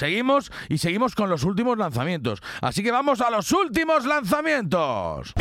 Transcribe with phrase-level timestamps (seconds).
[0.00, 2.42] seguimos y seguimos con los últimos lanzamientos.
[2.62, 5.34] Así que vamos a los últimos lanzamientos.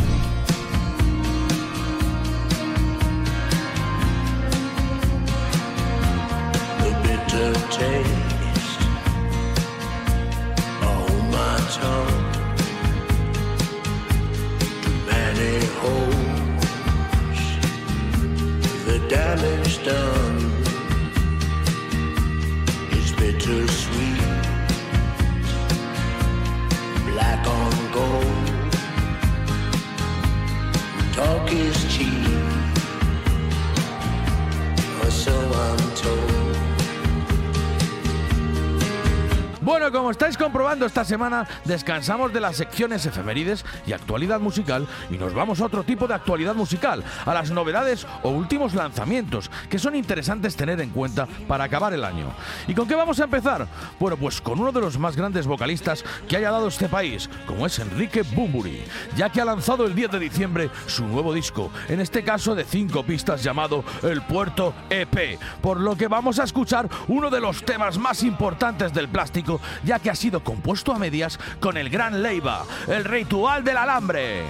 [27.19, 28.71] Black on gold.
[31.13, 32.38] Talk is cheap,
[39.69, 45.17] Bueno, como estáis comprobando esta semana, descansamos de las secciones efemérides y actualidad musical y
[45.19, 49.77] nos vamos a otro tipo de actualidad musical, a las novedades o últimos lanzamientos que
[49.77, 52.31] son interesantes tener en cuenta para acabar el año.
[52.67, 53.67] ¿Y con qué vamos a empezar?
[53.99, 57.67] Bueno, pues con uno de los más grandes vocalistas que haya dado este país, como
[57.67, 58.83] es Enrique Bumburi,
[59.15, 62.63] ya que ha lanzado el 10 de diciembre su nuevo disco, en este caso de
[62.63, 67.63] cinco pistas llamado El Puerto EP, por lo que vamos a escuchar uno de los
[67.63, 72.21] temas más importantes del plástico ya que ha sido compuesto a medias con el gran
[72.21, 74.43] Leiva, el ritual del alambre.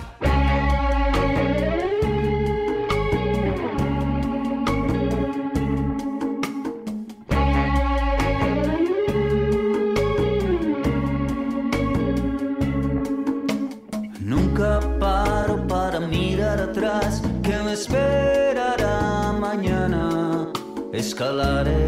[14.20, 20.48] Nunca paro para mirar atrás, que me esperará mañana.
[20.94, 21.79] Escalaré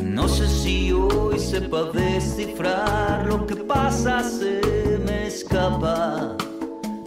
[0.00, 4.60] No sé si hoy sepa descifrar lo que pasa, se
[5.04, 6.36] me escapa.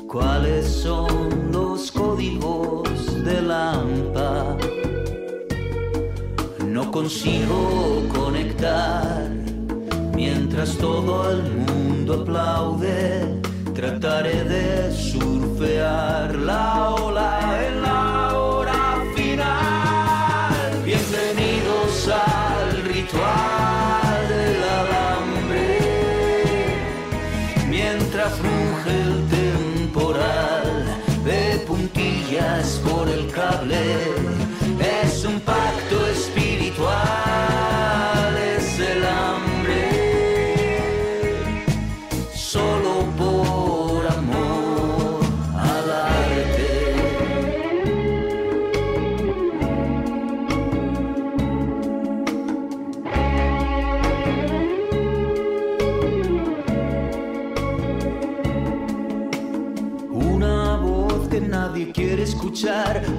[0.07, 4.57] ¿Cuáles son los códigos de la AMPA?
[6.65, 9.29] No consigo conectar
[10.13, 13.41] mientras todo el mundo aplaude
[13.75, 18.04] Trataré de surfear la ola en la
[23.13, 23.54] al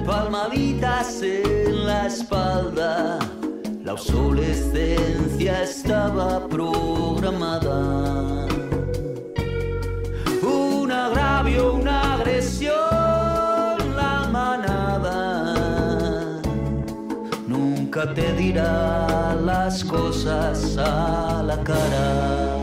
[0.05, 3.19] palmaditas en la espalda.
[3.83, 8.47] La obsolescencia estaba programada.
[10.41, 12.75] Un agravio, una agresión,
[13.95, 15.53] la manada.
[17.47, 22.55] Nunca te dirá las cosas a la cara.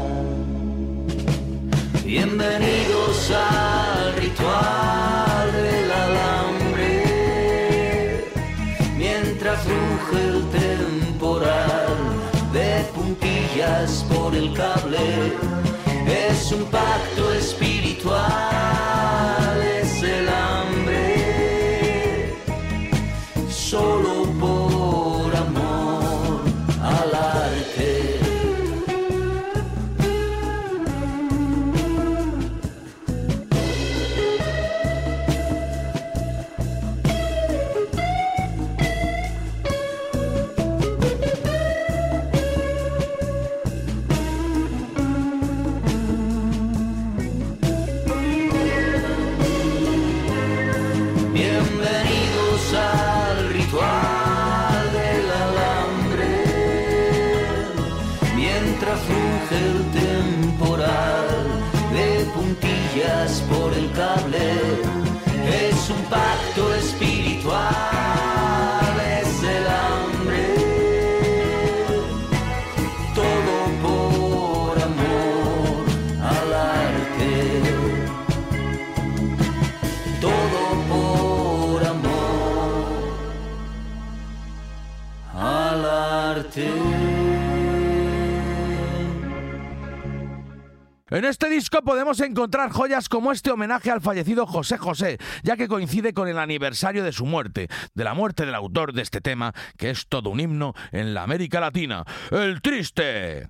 [2.04, 3.73] Bienvenidos al
[14.34, 15.32] puntillas por el cable.
[16.06, 17.33] Es un pacto
[91.24, 95.68] En este disco podemos encontrar joyas como este homenaje al fallecido José José, ya que
[95.68, 99.54] coincide con el aniversario de su muerte, de la muerte del autor de este tema,
[99.78, 103.48] que es todo un himno en la América Latina, El Triste.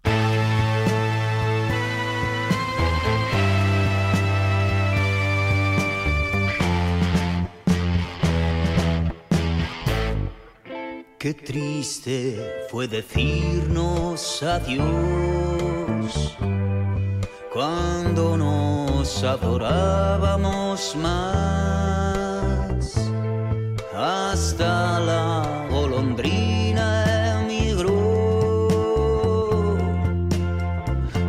[11.18, 16.36] Qué triste fue decirnos adiós
[17.54, 21.94] cuando nos adorábamos más.
[23.96, 28.68] Hasta la golondrina emigró,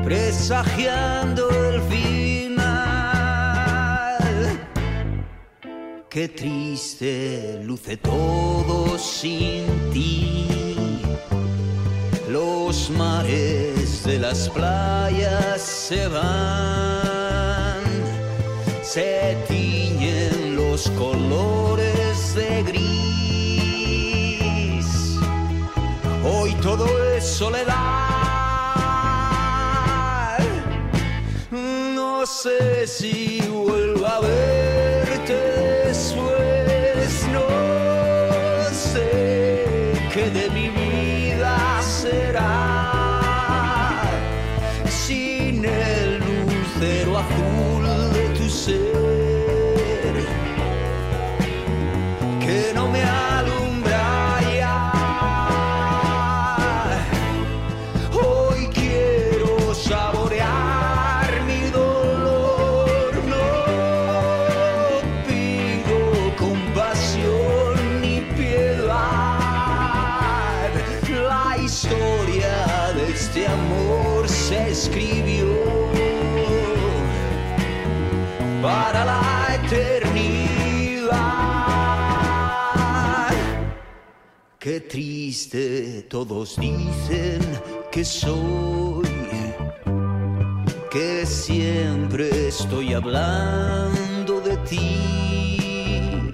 [0.04, 2.66] presagiando el final.
[6.10, 10.48] Qué triste luce todo sin ti
[12.28, 17.82] los mares de las playas se van,
[18.84, 22.86] se tiñen los colores de gris.
[26.24, 26.86] Hoy todo
[27.16, 27.74] es soledad.
[31.52, 35.34] No sé si vuelvo a verte
[35.88, 37.48] después, no
[38.72, 40.75] sé qué de mi
[84.66, 87.40] Qué triste todos dicen
[87.92, 89.06] que soy,
[90.90, 96.32] que siempre estoy hablando de ti.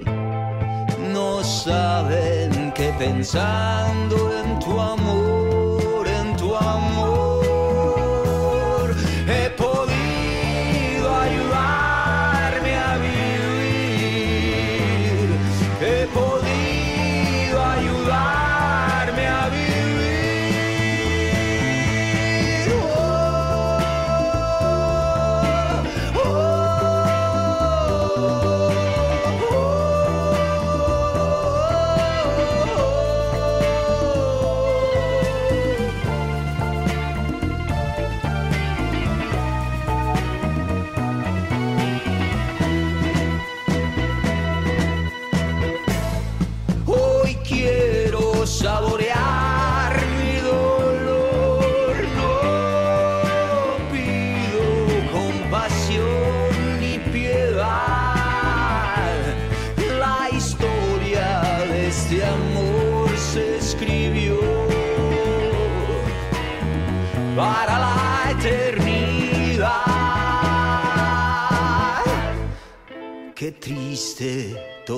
[1.11, 4.30] No saben que pensando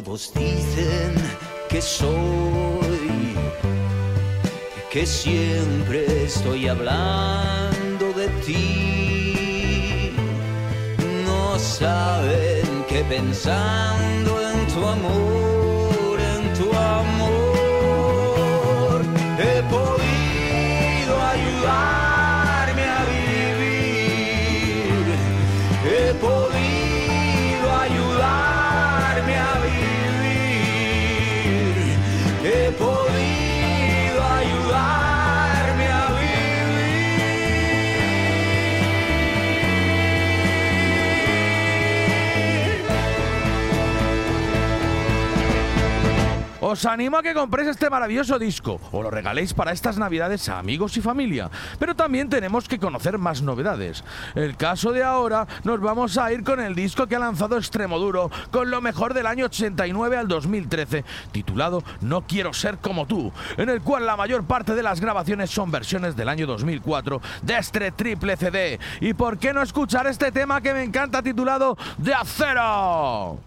[0.01, 1.13] todos dicen
[1.69, 3.35] que soy,
[4.91, 10.15] que siempre estoy hablando de ti.
[11.27, 15.52] No saben que pensando en tu amor,
[46.73, 50.57] Os animo a que compréis este maravilloso disco o lo regaléis para estas navidades a
[50.57, 51.51] amigos y familia.
[51.77, 54.03] Pero también tenemos que conocer más novedades.
[54.33, 58.31] El caso de ahora nos vamos a ir con el disco que ha lanzado Extremoduro
[58.49, 63.69] con lo mejor del año 89 al 2013, titulado No quiero ser como tú, en
[63.69, 67.91] el cual la mayor parte de las grabaciones son versiones del año 2004 de este
[67.91, 68.79] triple CD.
[68.99, 73.37] ¿Y por qué no escuchar este tema que me encanta titulado De Acero?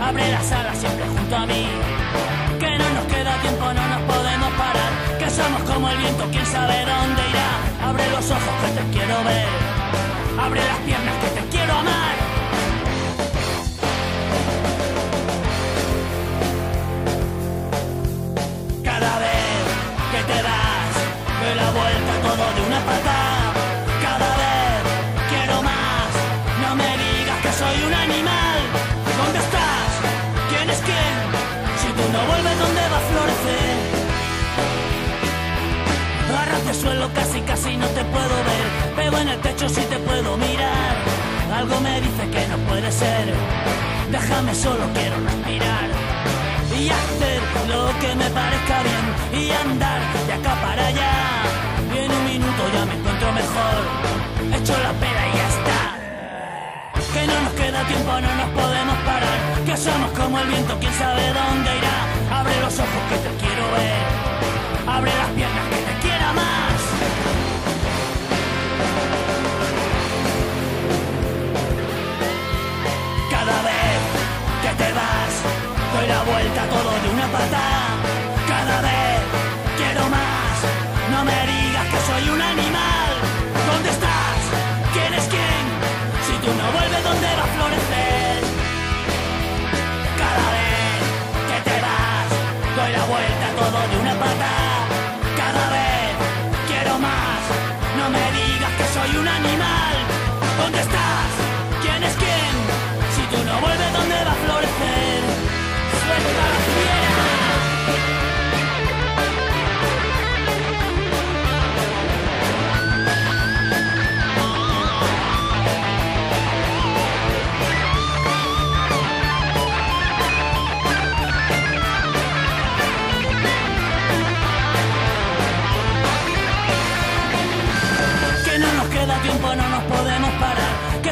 [0.00, 1.66] Abre la sala siempre junto a mí.
[2.58, 6.46] Que no nos queda tiempo, no nos podemos parar, que somos como el viento, quién
[6.46, 7.88] sabe dónde irá.
[7.88, 9.48] Abre los ojos que te quiero ver,
[10.40, 12.15] abre las piernas que te quiero amar.
[36.66, 38.66] De suelo, casi casi no te puedo ver.
[38.96, 40.94] Pego en el techo si te puedo mirar.
[41.54, 43.32] Algo me dice que no puede ser.
[44.10, 46.16] Déjame solo, quiero respirar
[46.78, 51.12] y hacer lo que me parezca bien y andar de acá para allá.
[51.94, 53.80] Y en un minuto ya me encuentro mejor,
[54.60, 55.80] echo la pera y ya está.
[57.12, 60.92] Que no nos queda tiempo, no nos podemos parar, que somos como el viento, quién
[60.92, 62.38] sabe dónde irá.
[62.40, 64.02] Abre los ojos que te quiero ver,
[64.86, 65.65] abre las piernas
[76.26, 77.85] vuelta todo de una patada.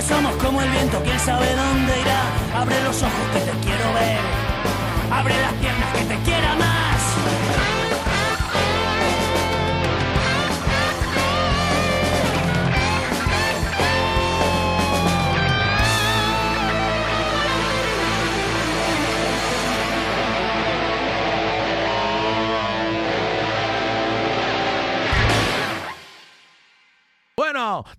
[0.09, 2.61] Somos como el viento, quién sabe dónde irá.
[2.61, 4.19] Abre los ojos que te quiero ver.
[5.11, 7.74] Abre las piernas que te quiera más.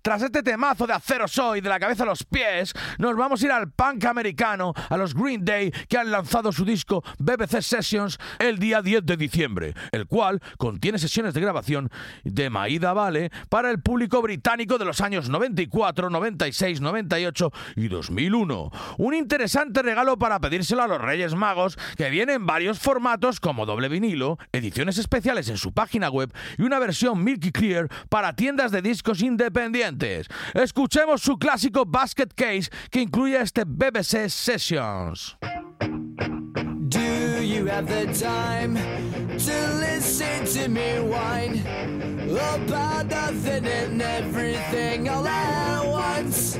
[0.02, 3.46] Tras este temazo de acero soy, de la cabeza a los pies, nos vamos a
[3.46, 8.18] ir al punk americano, a los Green Day, que han lanzado su disco BBC Sessions
[8.38, 11.90] el día 10 de diciembre, el cual contiene sesiones de grabación
[12.24, 18.70] de Maida Vale para el público británico de los años 94, 96, 98 y 2001.
[18.98, 23.66] Un interesante regalo para pedírselo a los Reyes Magos, que viene en varios formatos como
[23.66, 28.70] doble vinilo, ediciones especiales en su página web y una versión Milky Clear para tiendas
[28.72, 29.65] de discos independientes.
[30.54, 35.36] Escuchemos su clásico Basket Case que incluye este BBC Sessions.
[36.88, 41.62] Do you have the time to listen to me whine
[42.30, 46.58] about nothing and everything all at once?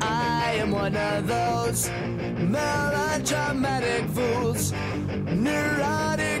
[0.00, 1.90] I am one of those
[2.38, 4.72] melodramatic fools,
[5.26, 6.27] neurotic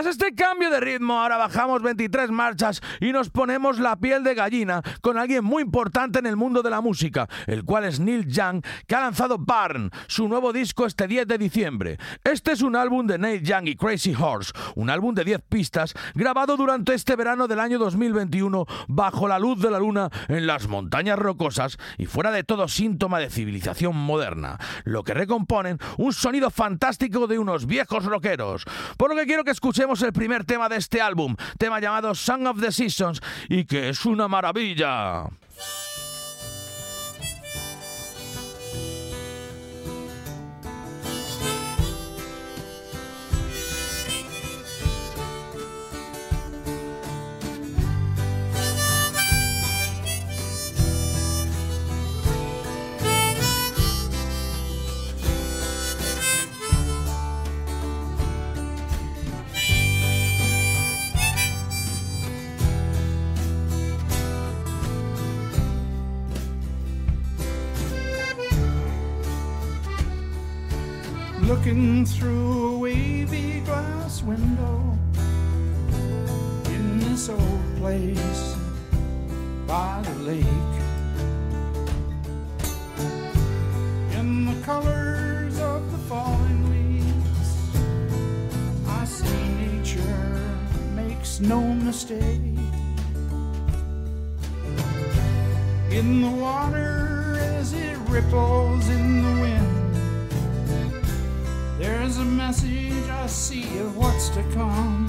[0.00, 4.34] Tras este cambio de ritmo, ahora bajamos 23 marchas y nos ponemos la piel de
[4.34, 8.26] gallina con alguien muy importante en el mundo de la música, el cual es Neil
[8.26, 11.98] Young, que ha lanzado Barn, su nuevo disco este 10 de diciembre.
[12.24, 15.92] Este es un álbum de Neil Young y Crazy Horse, un álbum de 10 pistas
[16.14, 20.66] grabado durante este verano del año 2021 bajo la luz de la luna en las
[20.66, 26.48] montañas rocosas y fuera de todo síntoma de civilización moderna, lo que recomponen un sonido
[26.48, 28.64] fantástico de unos viejos rockeros.
[28.96, 32.46] Por lo que quiero que escuchemos el primer tema de este álbum, tema llamado Song
[32.46, 35.24] of the Seasons, y que es una maravilla.
[71.50, 74.96] Looking through a wavy glass window
[76.66, 78.54] in this old place
[79.66, 80.76] by the lake.
[84.16, 87.50] In the colors of the falling leaves,
[88.86, 90.38] I see nature
[90.94, 92.60] makes no mistake.
[95.90, 99.49] In the water as it ripples in the wind.
[102.10, 105.06] There's a message I see of what's to come.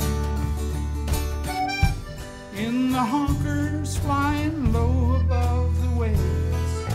[2.56, 6.86] In the honkers flying low above the waves.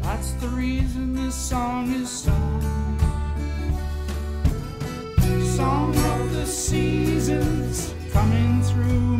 [0.00, 2.62] That's the reason this song is sung.
[5.56, 9.18] Song of the seasons coming through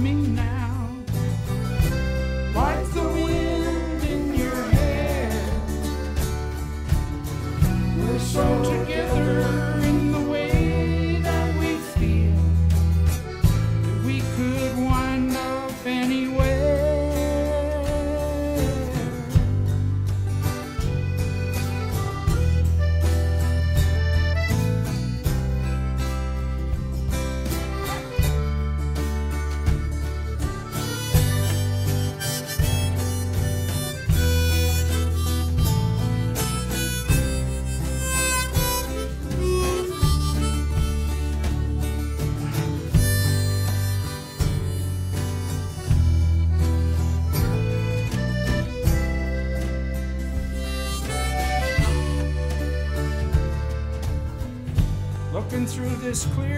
[56.15, 56.54] is clear.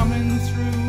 [0.00, 0.79] Coming through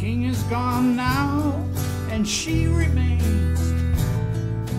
[0.00, 1.62] king is gone now,
[2.10, 3.60] and she remains.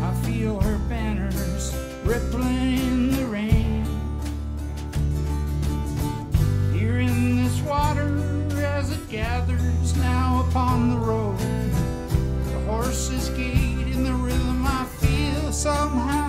[0.02, 3.86] I feel her banners rippling in the rain.
[6.74, 8.18] Here in this water,
[8.66, 15.52] as it gathers now upon the road, the horses gate in the rhythm I feel
[15.52, 16.21] somehow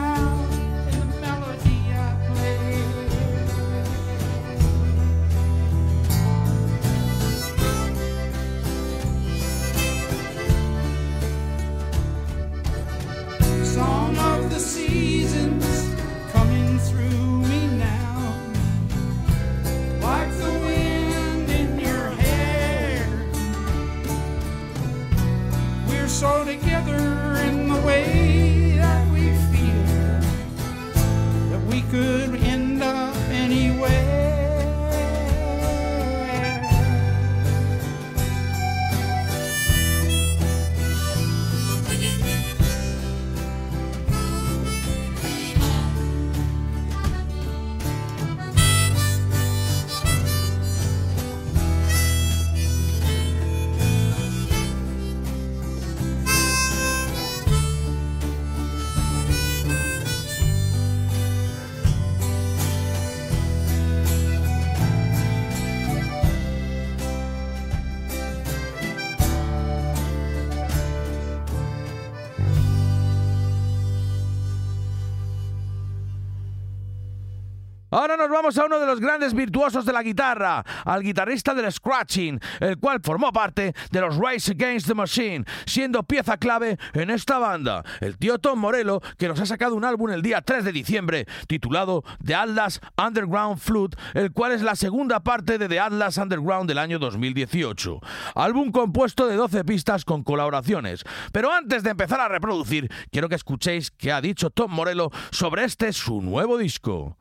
[77.92, 81.70] Ahora nos vamos a uno de los grandes virtuosos de la guitarra, al guitarrista del
[81.70, 87.10] scratching, el cual formó parte de los Rise Against the Machine, siendo pieza clave en
[87.10, 90.64] esta banda, el tío Tom Morello, que nos ha sacado un álbum el día 3
[90.64, 95.80] de diciembre titulado The Atlas Underground Flute, el cual es la segunda parte de The
[95.80, 98.00] Atlas Underground del año 2018.
[98.36, 101.04] Álbum compuesto de 12 pistas con colaboraciones.
[101.30, 105.64] Pero antes de empezar a reproducir, quiero que escuchéis qué ha dicho Tom Morello sobre
[105.64, 107.18] este su nuevo disco.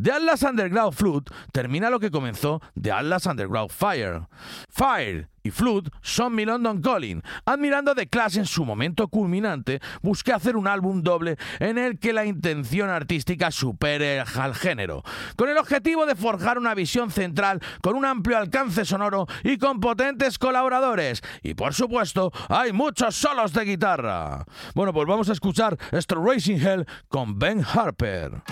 [0.00, 4.26] The Atlas Underground Flute termina lo que comenzó The Atlas Underground Fire.
[4.68, 7.22] Fire y Flute son mi London Calling.
[7.44, 12.12] Admirando The Clash en su momento culminante, busqué hacer un álbum doble en el que
[12.12, 15.02] la intención artística supere al género,
[15.36, 19.80] con el objetivo de forjar una visión central con un amplio alcance sonoro y con
[19.80, 21.22] potentes colaboradores.
[21.42, 24.44] Y por supuesto, hay muchos solos de guitarra.
[24.74, 28.42] Bueno, pues vamos a escuchar Racing Hell con Ben Harper.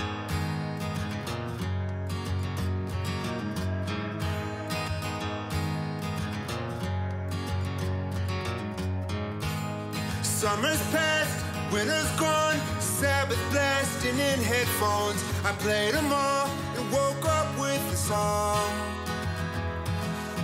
[10.59, 15.23] Summer's past, winter's gone, Sabbath blasting in headphones.
[15.45, 18.69] I played them all and woke up with a song.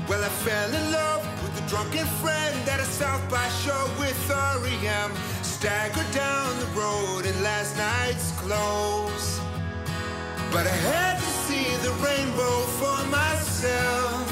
[0.09, 4.14] Well, I fell in love with a drunken friend at a South by show with
[4.31, 5.11] REM.
[5.42, 9.40] Staggered down the road in last night's clothes.
[10.53, 14.31] But I had to see the rainbow for myself.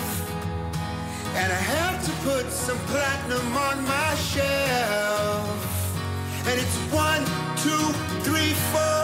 [1.35, 5.72] And I have to put some platinum on my shelf.
[6.45, 7.25] And it's one,
[7.63, 7.85] two,
[8.27, 9.03] three, four.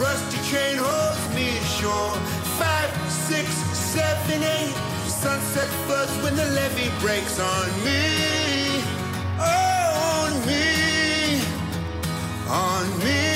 [0.00, 2.14] Rusty chain holds me ashore.
[2.56, 3.46] Five, six,
[3.76, 4.74] seven, eight.
[5.06, 8.80] Sunset floods when the levee breaks on me.
[9.38, 11.42] On me.
[12.48, 13.27] On me.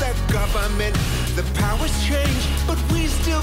[0.00, 0.96] The government.
[1.36, 3.42] The powers change, but we still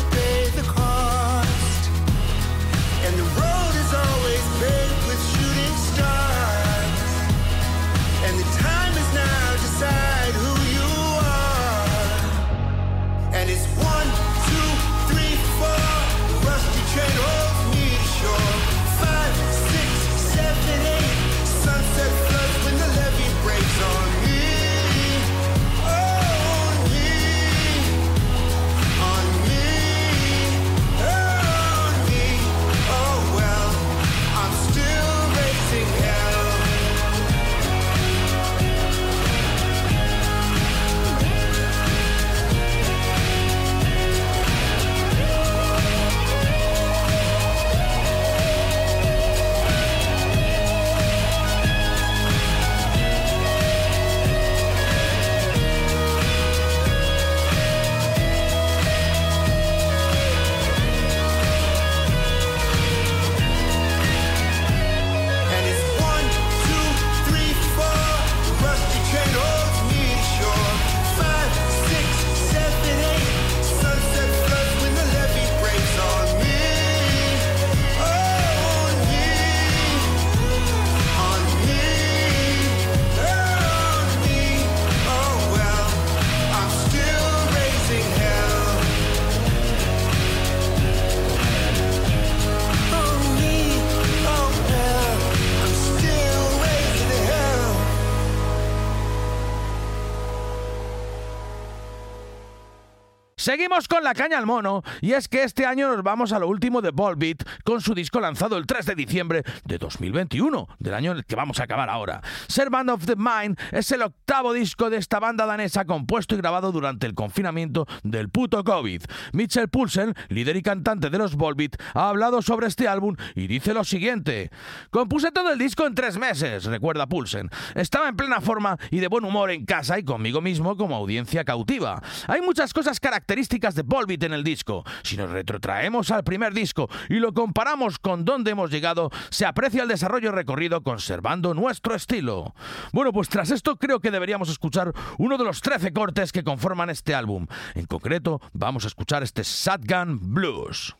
[103.57, 106.47] Seguimos con la caña al mono, y es que este año nos vamos a lo
[106.47, 111.13] último de Volbeat con su disco lanzado el 3 de diciembre de 2021, del año
[111.13, 112.21] en el que vamos a acabar ahora.
[112.47, 116.71] Servant of the Mind es el octavo disco de esta banda danesa compuesto y grabado
[116.71, 119.01] durante el confinamiento del puto COVID.
[119.33, 123.73] Mitchell Poulsen, líder y cantante de los Volbeat, ha hablado sobre este álbum y dice
[123.73, 124.51] lo siguiente:
[124.91, 127.49] Compuse todo el disco en tres meses, recuerda Poulsen.
[127.73, 131.43] Estaba en plena forma y de buen humor en casa y conmigo mismo como audiencia
[131.43, 132.03] cautiva.
[132.27, 134.83] Hay muchas cosas características de Volbeat en el disco.
[135.03, 139.83] Si nos retrotraemos al primer disco y lo comparamos con dónde hemos llegado, se aprecia
[139.83, 142.53] el desarrollo recorrido conservando nuestro estilo.
[142.91, 146.89] Bueno, pues tras esto creo que deberíamos escuchar uno de los 13 cortes que conforman
[146.89, 147.47] este álbum.
[147.73, 150.95] En concreto, vamos a escuchar este Shotgun Blues.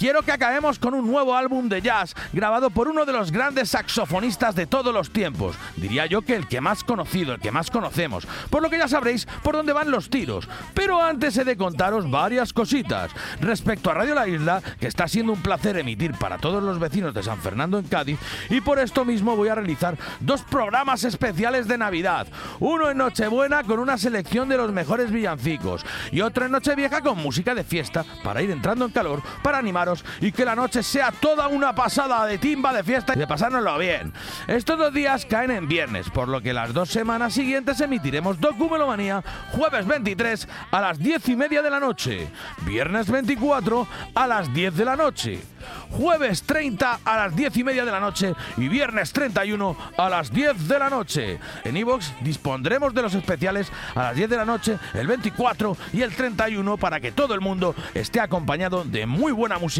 [0.00, 3.68] Quiero que acabemos con un nuevo álbum de jazz grabado por uno de los grandes
[3.68, 5.56] saxofonistas de todos los tiempos.
[5.76, 8.88] Diría yo que el que más conocido, el que más conocemos, por lo que ya
[8.88, 10.48] sabréis por dónde van los tiros.
[10.72, 13.10] Pero antes he de contaros varias cositas.
[13.42, 17.12] Respecto a Radio La Isla, que está siendo un placer emitir para todos los vecinos
[17.12, 21.68] de San Fernando en Cádiz, y por esto mismo voy a realizar dos programas especiales
[21.68, 22.26] de Navidad.
[22.58, 27.18] Uno en Nochebuena con una selección de los mejores villancicos y otro en Nochevieja con
[27.18, 29.89] música de fiesta para ir entrando en calor, para animaros
[30.20, 33.78] y que la noche sea toda una pasada de timba de fiesta y de pasárnoslo
[33.78, 34.12] bien.
[34.46, 39.22] Estos dos días caen en viernes, por lo que las dos semanas siguientes emitiremos Documelomanía
[39.52, 42.28] jueves 23 a las 10 y media de la noche,
[42.64, 45.40] viernes 24 a las 10 de la noche,
[45.90, 50.32] jueves 30 a las 10 y media de la noche y viernes 31 a las
[50.32, 51.38] 10 de la noche.
[51.64, 56.02] En Evox dispondremos de los especiales a las 10 de la noche, el 24 y
[56.02, 59.79] el 31 para que todo el mundo esté acompañado de muy buena música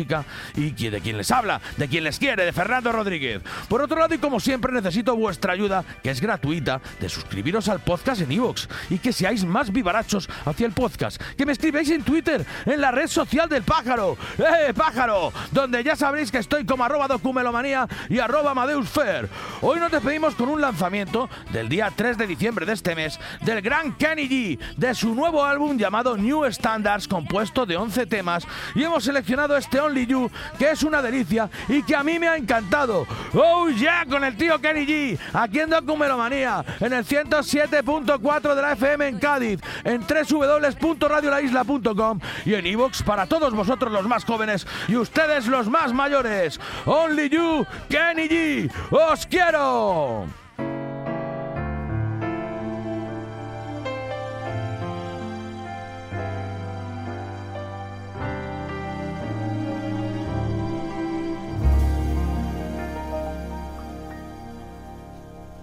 [0.56, 3.42] y que de quien les habla, de quien les quiere, de Fernando Rodríguez.
[3.68, 7.80] Por otro lado, y como siempre, necesito vuestra ayuda, que es gratuita, de suscribiros al
[7.80, 11.20] podcast en Evox y que seáis más vivarachos hacia el podcast.
[11.36, 15.32] Que me escribáis en Twitter, en la red social del pájaro, ¡eh, pájaro!
[15.52, 19.28] Donde ya sabréis que estoy como arroba documelomanía y arroba Amadeusfer.
[19.60, 23.62] Hoy nos despedimos con un lanzamiento del día 3 de diciembre de este mes del
[23.62, 28.84] gran Kenny G, de su nuevo álbum llamado New Standards, compuesto de 11 temas, y
[28.84, 32.36] hemos seleccionado este Only You, que es una delicia y que a mí me ha
[32.36, 33.08] encantado.
[33.34, 34.06] ¡Oh yeah!
[34.08, 39.18] Con el tío Kenny G, aquí en Documelomanía, en el 107.4 de la FM en
[39.18, 45.68] Cádiz, en www.radiolaisla.com y en iVoox para todos vosotros los más jóvenes y ustedes los
[45.68, 46.60] más mayores.
[46.86, 50.28] Only You, Kenny G, ¡os quiero!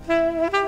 [0.08, 0.67] Música